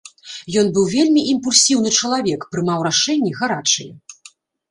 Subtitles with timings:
[0.61, 3.93] Ён быў вельмі імпульсіўны чалавек, прымаў рашэнні гарачыя.